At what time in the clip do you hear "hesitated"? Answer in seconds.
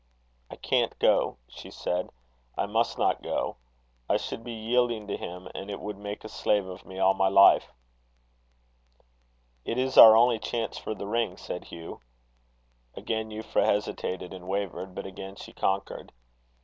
13.63-14.33